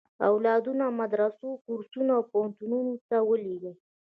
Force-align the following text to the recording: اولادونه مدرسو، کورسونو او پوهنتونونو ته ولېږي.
اولادونه 0.29 0.85
مدرسو، 0.99 1.49
کورسونو 1.65 2.11
او 2.17 2.23
پوهنتونونو 2.31 2.93
ته 3.07 3.17
ولېږي. 3.29 3.71